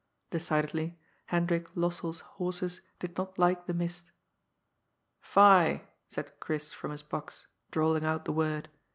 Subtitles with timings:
[0.31, 0.97] Decidedly,
[1.27, 4.11] Hendrik LosselPs horses did not like the mist."
[5.21, 8.69] Fie I" said Chris from his box, drawling out the word.